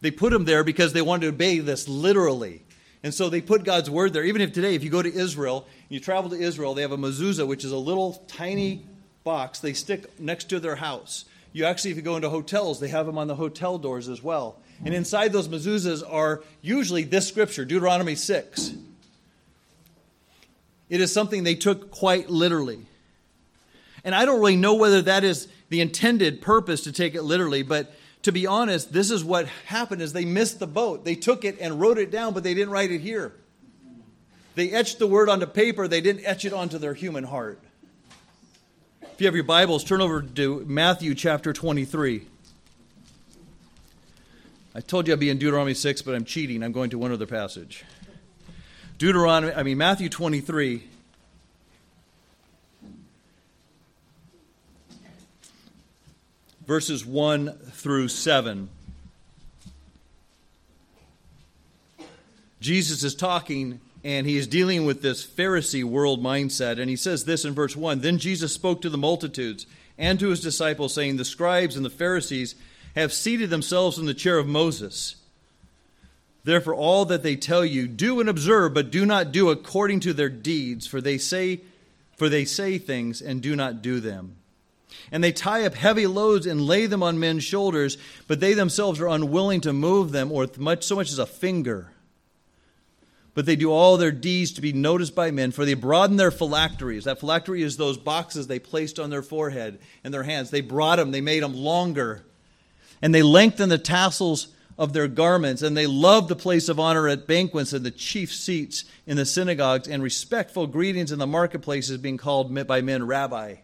[0.00, 2.62] They put them there because they wanted to obey this literally.
[3.02, 4.24] And so they put God's word there.
[4.24, 6.98] Even if today, if you go to Israel, you travel to Israel, they have a
[6.98, 8.84] mezuzah, which is a little tiny
[9.24, 11.26] box they stick next to their house.
[11.52, 14.22] You actually, if you go into hotels, they have them on the hotel doors as
[14.22, 14.58] well.
[14.84, 18.74] And inside those mezuzahs are usually this scripture, Deuteronomy 6.
[20.88, 22.86] It is something they took quite literally.
[24.04, 27.62] And I don't really know whether that is the intended purpose to take it literally,
[27.62, 31.04] but to be honest, this is what happened is they missed the boat.
[31.04, 33.32] They took it and wrote it down, but they didn't write it here.
[34.54, 37.60] They etched the word onto paper, they didn't etch it onto their human heart.
[39.02, 42.26] If you have your Bibles, turn over to Matthew chapter 23.
[44.74, 46.62] I told you I'd be in Deuteronomy 6, but I'm cheating.
[46.62, 47.84] I'm going to one other passage.
[48.98, 50.82] Deuteronomy, I mean, Matthew 23.
[56.66, 58.68] Verses 1 through 7.
[62.60, 66.78] Jesus is talking and he is dealing with this Pharisee world mindset.
[66.78, 69.66] And he says this in verse 1 Then Jesus spoke to the multitudes
[69.98, 72.54] and to his disciples, saying, The scribes and the Pharisees
[72.94, 75.16] have seated themselves in the chair of Moses.
[76.44, 80.12] Therefore, all that they tell you, do and observe, but do not do according to
[80.12, 81.62] their deeds, for they say,
[82.16, 84.36] for they say things and do not do them.
[85.10, 87.96] And they tie up heavy loads and lay them on men's shoulders,
[88.28, 91.90] but they themselves are unwilling to move them, or much so much as a finger
[93.34, 96.30] but they do all their deeds to be noticed by men, for they broaden their
[96.30, 97.04] phylacteries.
[97.04, 100.50] That phylactery is those boxes they placed on their forehead and their hands.
[100.50, 102.24] They brought them, they made them longer,
[103.02, 107.08] and they lengthen the tassels of their garments, and they loved the place of honor
[107.08, 111.98] at banquets and the chief seats in the synagogues, and respectful greetings in the marketplaces,
[111.98, 113.56] being called by men rabbi.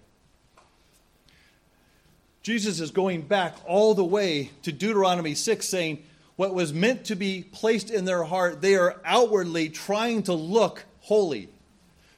[2.42, 6.03] Jesus is going back all the way to Deuteronomy 6, saying,
[6.37, 10.87] what was meant to be placed in their heart, they are outwardly trying to look
[11.01, 11.51] holy,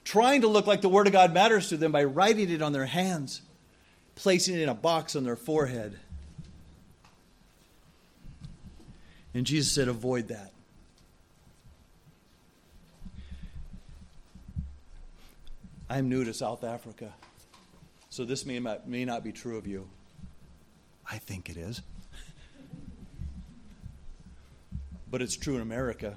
[0.05, 2.73] trying to look like the Word of God matters to them by writing it on
[2.73, 3.43] their hands,
[4.15, 5.99] placing it in a box on their forehead.
[9.35, 10.53] And Jesus said, Avoid that.
[15.89, 17.13] I'm new to South Africa,
[18.09, 19.87] so this may not, may not be true of you.
[21.11, 21.83] I think it is.
[25.11, 26.17] but it's true in America.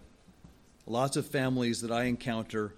[0.88, 2.73] Lots of families that I encounter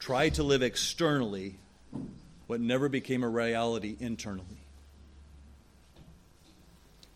[0.00, 1.58] try to live externally
[2.48, 4.63] what never became a reality internally.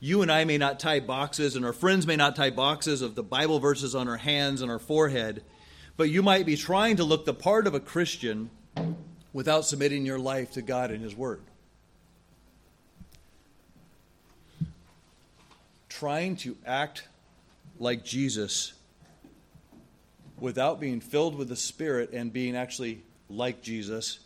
[0.01, 3.15] You and I may not tie boxes, and our friends may not tie boxes of
[3.15, 5.43] the Bible verses on our hands and our forehead,
[5.97, 8.51] but you might be trying to look the part of a Christian
[9.33, 11.41] without submitting your life to God and His Word.
[15.89, 17.09] Trying to act
[17.81, 18.75] like Jesus
[20.39, 24.21] without being filled with the Spirit and being actually like Jesus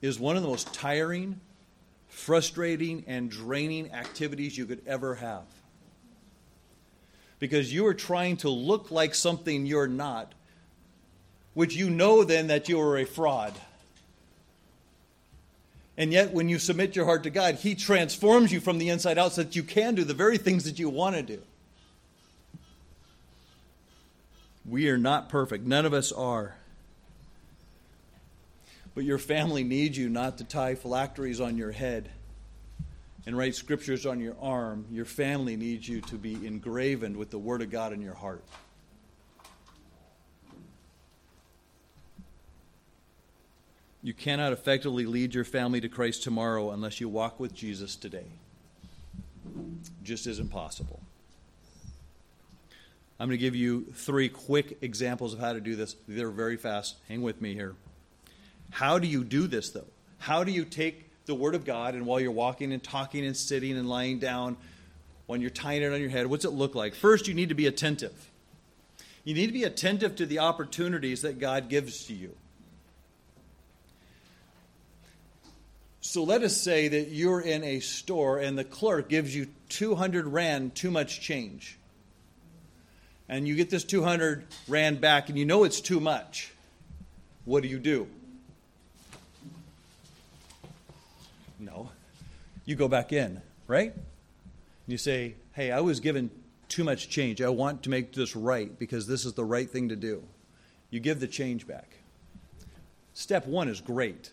[0.00, 1.40] is one of the most tiring,
[2.10, 5.44] frustrating, and draining activities you could ever have.
[7.38, 10.34] Because you are trying to look like something you're not,
[11.54, 13.54] which you know then that you are a fraud.
[15.96, 19.18] And yet, when you submit your heart to God, He transforms you from the inside
[19.18, 21.42] out so that you can do the very things that you want to do.
[24.66, 25.66] We are not perfect.
[25.66, 26.54] None of us are.
[28.94, 32.10] But your family needs you not to tie phylacteries on your head
[33.26, 34.86] and write scriptures on your arm.
[34.90, 38.44] Your family needs you to be engraven with the Word of God in your heart.
[44.02, 48.24] You cannot effectively lead your family to Christ tomorrow unless you walk with Jesus today.
[50.02, 51.00] Just isn't possible.
[53.18, 55.96] I'm going to give you three quick examples of how to do this.
[56.08, 56.96] They're very fast.
[57.08, 57.74] Hang with me here.
[58.70, 59.86] How do you do this, though?
[60.18, 63.36] How do you take the Word of God and while you're walking and talking and
[63.36, 64.56] sitting and lying down,
[65.26, 66.94] when you're tying it on your head, what's it look like?
[66.94, 68.30] First, you need to be attentive.
[69.24, 72.34] You need to be attentive to the opportunities that God gives to you.
[76.00, 80.26] So let us say that you're in a store and the clerk gives you 200
[80.26, 81.78] Rand too much change
[83.30, 86.52] and you get this 200 Rand back and you know it's too much,
[87.44, 88.08] what do you do?
[91.60, 91.90] No.
[92.64, 93.94] You go back in, right?
[94.86, 96.30] You say, hey, I was given
[96.68, 97.42] too much change.
[97.42, 100.22] I want to make this right because this is the right thing to do.
[100.88, 101.98] You give the change back.
[103.12, 104.32] Step one is great.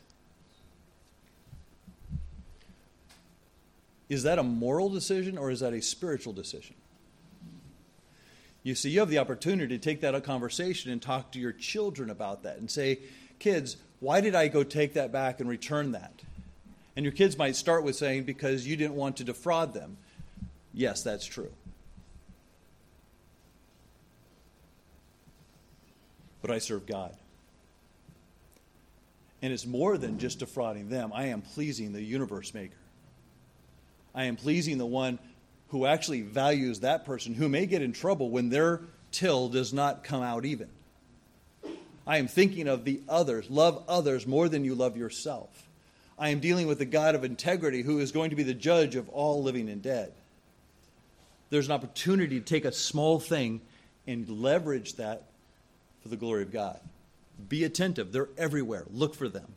[4.07, 6.75] Is that a moral decision or is that a spiritual decision?
[8.63, 12.09] You see, you have the opportunity to take that conversation and talk to your children
[12.09, 12.99] about that and say,
[13.39, 16.21] kids, why did I go take that back and return that?
[16.97, 19.97] And your kids might start with saying, because you didn't want to defraud them.
[20.73, 21.51] Yes, that's true.
[26.41, 27.15] But I serve God.
[29.43, 31.11] And it's more than just defrauding them.
[31.13, 32.73] I am pleasing the universe maker.
[34.15, 35.19] I am pleasing the one
[35.67, 38.81] who actually values that person who may get in trouble when their
[39.11, 40.69] till does not come out even.
[42.07, 43.51] I am thinking of the others.
[43.51, 45.66] Love others more than you love yourself.
[46.19, 48.95] I am dealing with the God of integrity who is going to be the judge
[48.95, 50.11] of all living and dead.
[51.49, 53.61] There's an opportunity to take a small thing
[54.07, 55.23] and leverage that
[56.01, 56.79] for the glory of God.
[57.47, 58.85] Be attentive, they're everywhere.
[58.91, 59.53] Look for them.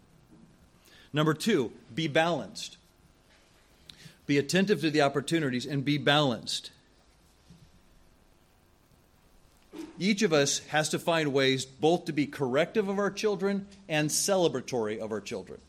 [1.12, 2.76] Number two, be balanced.
[4.26, 6.70] Be attentive to the opportunities and be balanced.
[9.98, 14.08] Each of us has to find ways both to be corrective of our children and
[14.08, 15.60] celebratory of our children.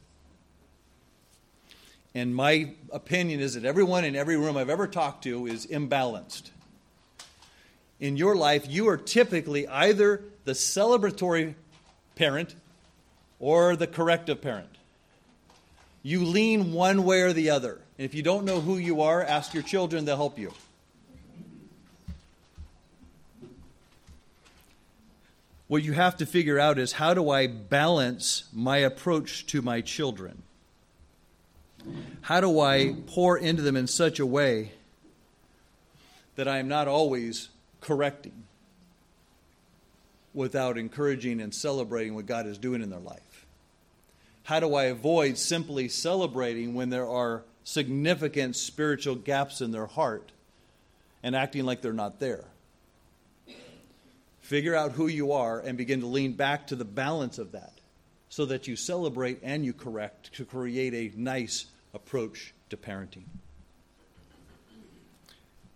[2.13, 6.51] And my opinion is that everyone in every room I've ever talked to is imbalanced.
[7.99, 11.55] In your life, you are typically either the celebratory
[12.15, 12.55] parent
[13.39, 14.69] or the corrective parent.
[16.03, 17.79] You lean one way or the other.
[17.97, 20.51] And if you don't know who you are, ask your children, they'll help you.
[25.67, 29.79] What you have to figure out is how do I balance my approach to my
[29.79, 30.43] children?
[32.21, 34.71] How do I pour into them in such a way
[36.35, 37.49] that I am not always
[37.81, 38.43] correcting
[40.33, 43.45] without encouraging and celebrating what God is doing in their life?
[44.43, 50.31] How do I avoid simply celebrating when there are significant spiritual gaps in their heart
[51.23, 52.45] and acting like they're not there.
[54.41, 57.73] Figure out who you are and begin to lean back to the balance of that
[58.29, 63.23] so that you celebrate and you correct to create a nice approach to parenting.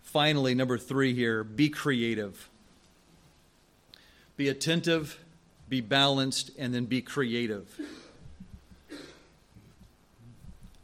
[0.02, 2.48] Finally, number three here be creative.
[4.36, 5.18] Be attentive,
[5.68, 7.80] be balanced, and then be creative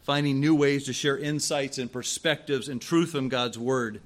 [0.02, 4.00] finding new ways to share insights and perspectives and truth from God's Word.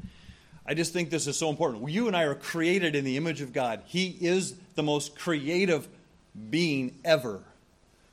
[0.66, 1.89] I just think this is so important.
[1.89, 3.83] You and I are created in the image of God.
[3.87, 5.89] He is the most creative
[6.51, 7.41] being ever.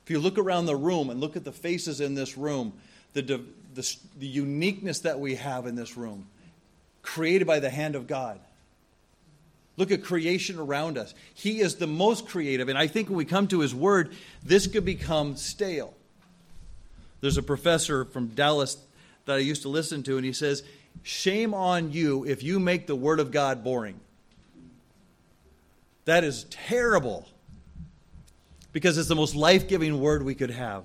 [0.04, 2.72] If you look around the room and look at the faces in this room,
[3.14, 6.26] the, the, the uniqueness that we have in this room,
[7.02, 8.38] created by the hand of God.
[9.76, 11.14] Look at creation around us.
[11.34, 12.68] He is the most creative.
[12.68, 15.94] And I think when we come to His Word, this could become stale.
[17.20, 18.76] There's a professor from Dallas
[19.24, 20.62] that I used to listen to, and he says,
[21.02, 23.98] Shame on you if you make the Word of God boring.
[26.04, 27.26] That is terrible
[28.72, 30.84] because it's the most life giving word we could have.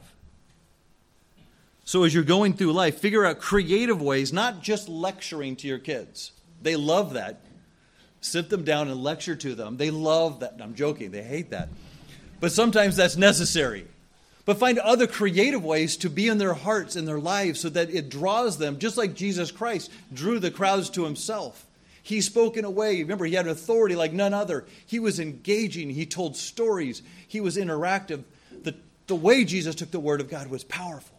[1.89, 5.79] So, as you're going through life, figure out creative ways, not just lecturing to your
[5.79, 6.33] kids.
[6.61, 7.41] They love that.
[8.21, 9.77] Sit them down and lecture to them.
[9.77, 10.57] They love that.
[10.61, 11.69] I'm joking, they hate that.
[12.39, 13.87] But sometimes that's necessary
[14.45, 17.89] but find other creative ways to be in their hearts and their lives so that
[17.89, 21.65] it draws them, just like Jesus Christ drew the crowds to himself.
[22.03, 24.65] He spoke in a way, remember, he had an authority like none other.
[24.85, 28.23] He was engaging, he told stories, he was interactive.
[28.63, 28.75] The,
[29.07, 31.18] the way Jesus took the word of God was powerful.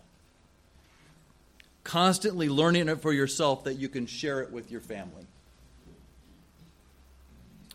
[1.85, 5.26] Constantly learning it for yourself that you can share it with your family.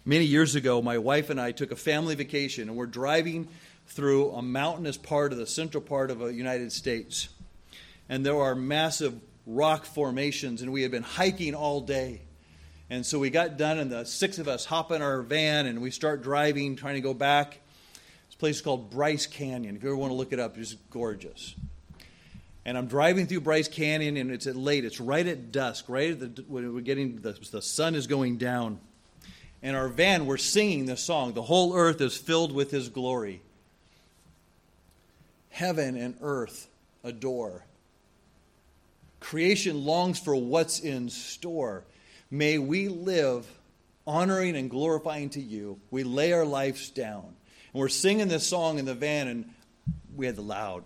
[0.05, 3.47] Many years ago, my wife and I took a family vacation and we're driving
[3.87, 7.29] through a mountainous part of the central part of the United States.
[8.07, 12.21] And there are massive rock formations, and we had been hiking all day.
[12.89, 15.81] And so we got done, and the six of us hop in our van and
[15.81, 17.59] we start driving, trying to go back.
[18.27, 19.75] This place is called Bryce Canyon.
[19.75, 21.55] If you ever want to look it up, it's gorgeous.
[22.65, 24.85] And I'm driving through Bryce Canyon, and it's at late.
[24.85, 28.37] It's right at dusk, right at the, when we're getting the, the sun is going
[28.37, 28.79] down.
[29.61, 31.33] And our van, we're singing this song.
[31.33, 33.41] The whole earth is filled with His glory
[35.55, 36.67] heaven and earth
[37.05, 37.63] adore.
[39.21, 41.85] Creation longs for what's in store.
[42.29, 43.47] May we live
[44.05, 45.79] honoring and glorifying to you.
[45.91, 47.23] We lay our lives down.
[47.23, 49.49] And we're singing this song in the van, and
[50.17, 50.83] we had the loud.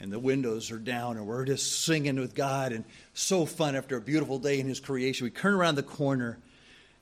[0.00, 3.96] And the windows are down, and we're just singing with God, and so fun after
[3.96, 5.24] a beautiful day in His creation.
[5.24, 6.38] We turn around the corner,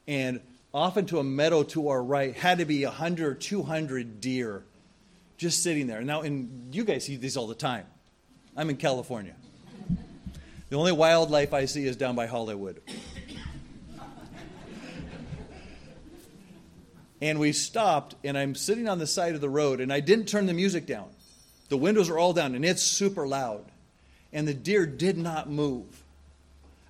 [0.09, 0.41] and
[0.75, 4.65] off into a meadow to our right had to be 100 or 200 deer
[5.39, 6.03] just sitting there.
[6.03, 7.87] Now, and you guys see these all the time.
[8.57, 9.35] I'm in California.
[10.69, 12.83] The only wildlife I see is down by Hollywood.
[17.23, 20.27] and we stopped, and I'm sitting on the side of the road, and I didn't
[20.27, 21.09] turn the music down.
[21.69, 23.65] The windows are all down, and it's super loud.
[24.33, 26.03] And the deer did not move.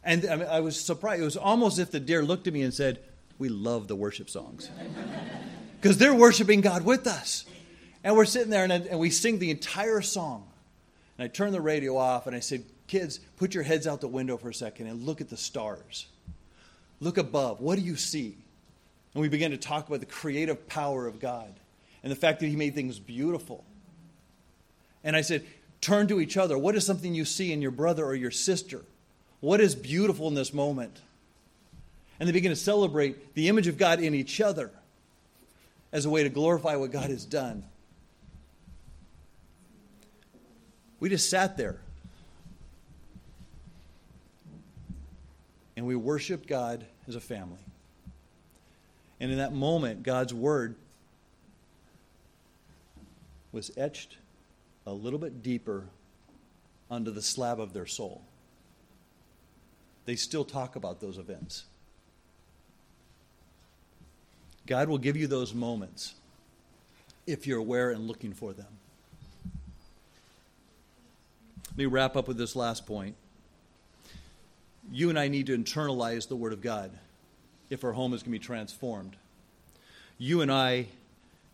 [0.04, 1.20] And I, mean, I was surprised.
[1.20, 3.00] It was almost as if the deer looked at me and said,
[3.38, 4.70] We love the worship songs.
[5.80, 7.44] Because they're worshiping God with us.
[8.02, 10.44] And we're sitting there and, and we sing the entire song.
[11.16, 14.08] And I turned the radio off and I said, Kids, put your heads out the
[14.08, 16.06] window for a second and look at the stars.
[17.00, 17.60] Look above.
[17.60, 18.36] What do you see?
[19.14, 21.52] And we began to talk about the creative power of God
[22.02, 23.64] and the fact that He made things beautiful.
[25.08, 25.46] And I said,
[25.80, 26.58] Turn to each other.
[26.58, 28.82] What is something you see in your brother or your sister?
[29.40, 31.00] What is beautiful in this moment?
[32.20, 34.70] And they begin to celebrate the image of God in each other
[35.92, 37.64] as a way to glorify what God has done.
[41.00, 41.78] We just sat there
[45.74, 47.64] and we worshiped God as a family.
[49.20, 50.74] And in that moment, God's word
[53.52, 54.18] was etched
[54.88, 55.84] a little bit deeper
[56.90, 58.22] under the slab of their soul.
[60.06, 61.64] They still talk about those events.
[64.66, 66.14] God will give you those moments
[67.26, 68.66] if you're aware and looking for them.
[71.68, 73.14] Let me wrap up with this last point.
[74.90, 76.90] You and I need to internalize the Word of God
[77.68, 79.16] if our home is going to be transformed.
[80.16, 80.86] You and I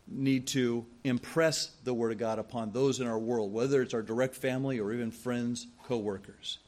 [0.06, 4.02] need to impress the Word of God upon those in our world, whether it's our
[4.02, 6.58] direct family or even friends, co workers.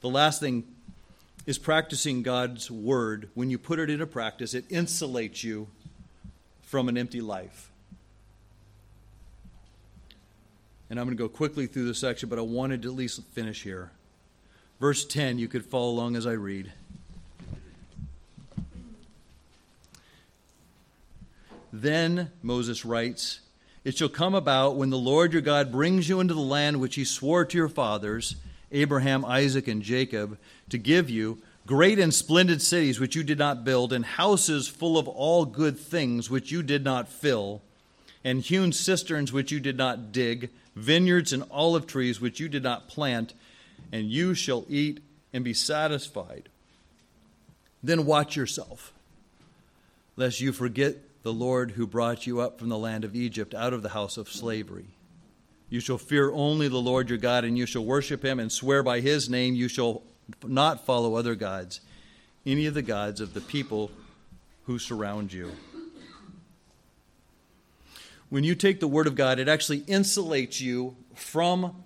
[0.00, 0.64] The last thing
[1.46, 3.30] is practicing God's word.
[3.34, 5.68] When you put it into practice, it insulates you
[6.62, 7.70] from an empty life.
[10.90, 13.22] And I'm going to go quickly through this section, but I wanted to at least
[13.32, 13.90] finish here.
[14.78, 16.72] Verse 10, you could follow along as I read.
[21.72, 23.40] Then, Moses writes,
[23.84, 26.94] It shall come about when the Lord your God brings you into the land which
[26.94, 28.36] he swore to your fathers
[28.70, 30.38] Abraham, Isaac, and Jacob,
[30.68, 34.98] to give you great and splendid cities which you did not build, and houses full
[34.98, 37.62] of all good things which you did not fill,
[38.24, 42.62] and hewn cisterns which you did not dig, vineyards and olive trees which you did
[42.62, 43.32] not plant,
[43.92, 45.00] and you shall eat
[45.32, 46.48] and be satisfied.
[47.82, 48.92] Then watch yourself,
[50.16, 50.96] lest you forget
[51.28, 54.16] the Lord who brought you up from the land of Egypt out of the house
[54.16, 54.86] of slavery.
[55.68, 58.82] You shall fear only the Lord your God, and you shall worship him and swear
[58.82, 59.54] by his name.
[59.54, 60.04] You shall
[60.42, 61.82] not follow other gods,
[62.46, 63.90] any of the gods of the people
[64.64, 65.52] who surround you.
[68.30, 71.84] When you take the Word of God, it actually insulates you from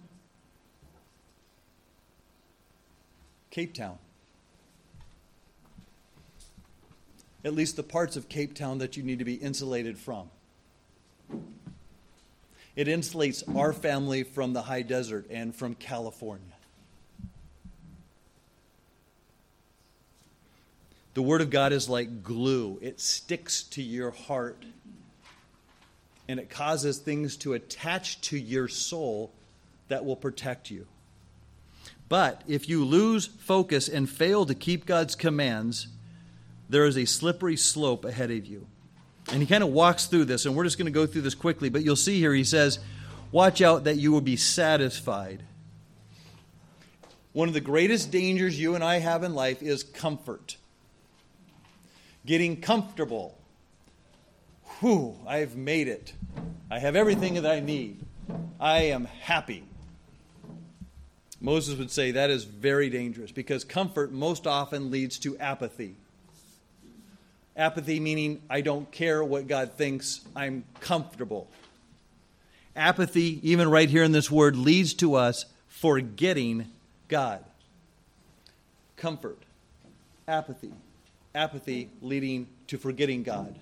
[3.51, 3.99] Cape Town.
[7.45, 10.31] At least the parts of Cape Town that you need to be insulated from.
[12.75, 16.47] It insulates our family from the high desert and from California.
[21.15, 24.65] The Word of God is like glue, it sticks to your heart
[26.29, 29.31] and it causes things to attach to your soul
[29.89, 30.87] that will protect you.
[32.09, 35.89] But if you lose focus and fail to keep God's commands,
[36.73, 38.67] there is a slippery slope ahead of you.
[39.31, 41.35] And he kind of walks through this, and we're just going to go through this
[41.35, 41.69] quickly.
[41.69, 42.79] But you'll see here, he says,
[43.31, 45.43] Watch out that you will be satisfied.
[47.33, 50.57] One of the greatest dangers you and I have in life is comfort.
[52.25, 53.39] Getting comfortable.
[54.81, 56.15] Whew, I've made it.
[56.71, 58.01] I have everything that I need.
[58.59, 59.65] I am happy.
[61.41, 65.97] Moses would say that is very dangerous because comfort most often leads to apathy.
[67.57, 71.49] Apathy meaning I don't care what God thinks, I'm comfortable.
[72.75, 76.67] Apathy, even right here in this word, leads to us forgetting
[77.09, 77.45] God.
[78.97, 79.39] Comfort,
[80.27, 80.73] apathy,
[81.35, 83.55] apathy leading to forgetting God.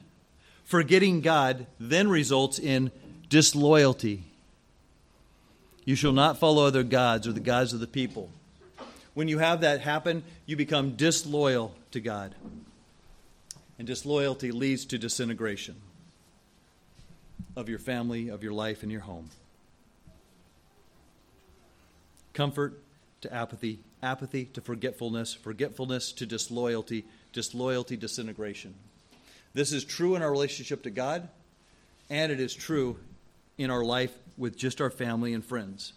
[0.65, 2.93] Forgetting God then results in
[3.29, 4.23] disloyalty.
[5.85, 8.31] You shall not follow other gods or the gods of the people.
[9.15, 12.37] When you have that happen, you become disloyal to God
[13.81, 15.75] and disloyalty leads to disintegration
[17.57, 19.31] of your family, of your life, and your home.
[22.35, 22.79] Comfort
[23.23, 28.75] to apathy, apathy to forgetfulness, forgetfulness to disloyalty, disloyalty, disintegration.
[29.55, 31.27] This is true in our relationship to God,
[32.11, 32.99] and it is true
[33.57, 35.95] in our life with just our family and friends.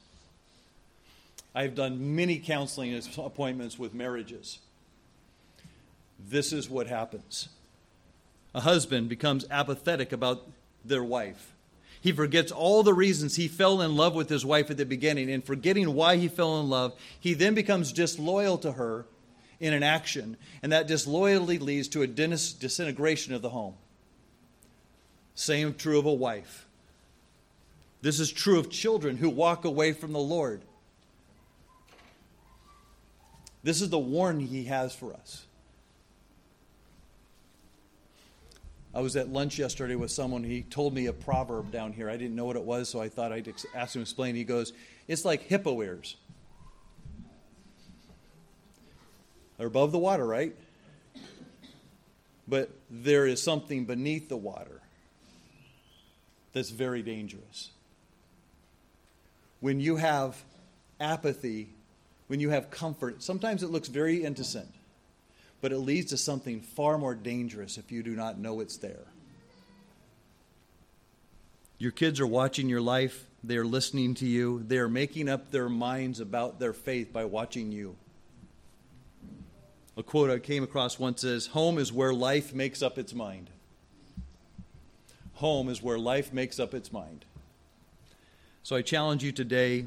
[1.54, 4.60] I've done many counseling appointments with marriages.
[6.18, 7.50] This is what happens
[8.54, 10.50] a husband becomes apathetic about
[10.86, 11.54] their wife.
[12.02, 15.32] He forgets all the reasons he fell in love with his wife at the beginning,
[15.32, 19.06] and forgetting why he fell in love, he then becomes disloyal to her
[19.60, 23.76] in an action, and that disloyalty leads to a disintegration of the home.
[25.36, 26.68] Same true of a wife.
[28.02, 30.62] This is true of children who walk away from the Lord.
[33.64, 35.46] This is the warning he has for us.
[38.96, 40.44] I was at lunch yesterday with someone.
[40.44, 42.10] He told me a proverb down here.
[42.10, 44.36] I didn't know what it was, so I thought I'd ask him to explain.
[44.36, 44.72] He goes,
[45.08, 46.16] It's like hippo ears.
[49.58, 50.56] They're above the water, right?
[52.48, 54.82] But there is something beneath the water
[56.52, 57.70] that's very dangerous.
[59.60, 60.44] When you have
[61.00, 61.70] apathy,
[62.28, 64.70] when you have comfort, sometimes it looks very innocent
[65.64, 69.06] but it leads to something far more dangerous if you do not know it's there.
[71.78, 75.52] Your kids are watching your life, they are listening to you, they are making up
[75.52, 77.96] their minds about their faith by watching you.
[79.96, 83.50] A quote I came across once says Home is where life makes up its mind.
[85.36, 87.24] Home is where life makes up its mind.
[88.64, 89.86] So I challenge you today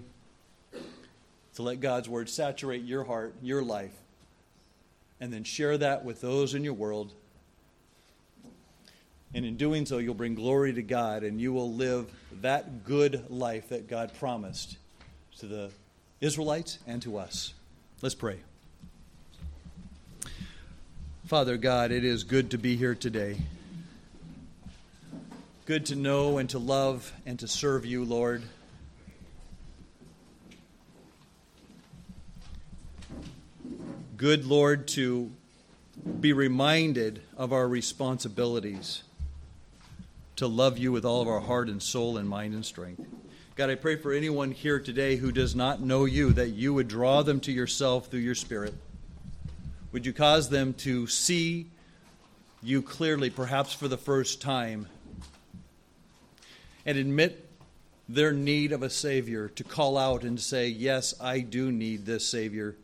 [1.57, 3.93] to let God's word saturate your heart, your life,
[5.21, 7.13] and then share that with those in your world.
[9.35, 12.11] And in doing so, you'll bring glory to God and you will live
[12.41, 14.79] that good life that God promised
[15.39, 15.71] to the
[16.21, 17.53] Israelites and to us.
[18.03, 18.39] Let's pray.
[21.27, 23.37] Father God, it is good to be here today.
[25.67, 28.45] Good to know and to love and to serve you, Lord.
[34.17, 35.31] Good, Lord, to
[36.21, 39.03] be reminded of our responsibilities
[40.37, 43.05] to love you with all of our heart and soul and mind and strength.
[43.57, 46.89] God, I pray for anyone here today who does not know you that you would
[46.89, 48.75] draw them to yourself through your Spirit.
[49.93, 51.67] Would you cause them to see
[52.63, 54.87] you clearly, perhaps for the first time,
[56.85, 57.49] and admit
[58.09, 62.27] their need of a Savior, to call out and say, Yes, I do need this
[62.27, 62.77] Savior.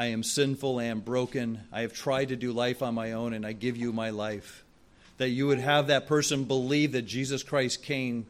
[0.00, 3.34] I am sinful, I am broken, I have tried to do life on my own,
[3.34, 4.64] and I give you my life.
[5.18, 8.24] That you would have that person believe that Jesus Christ came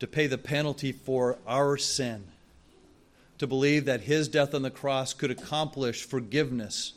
[0.00, 2.24] to pay the penalty for our sin,
[3.38, 6.94] to believe that his death on the cross could accomplish forgiveness.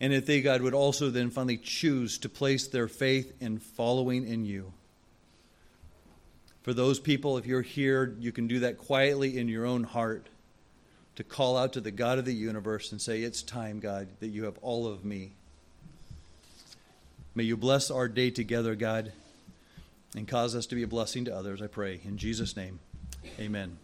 [0.00, 4.26] And if they, God, would also then finally choose to place their faith in following
[4.26, 4.72] in you.
[6.62, 10.26] For those people, if you're here, you can do that quietly in your own heart
[11.16, 14.28] to call out to the God of the universe and say, It's time, God, that
[14.28, 15.32] you have all of me.
[17.34, 19.12] May you bless our day together, God,
[20.16, 22.00] and cause us to be a blessing to others, I pray.
[22.04, 22.80] In Jesus' name,
[23.38, 23.78] amen.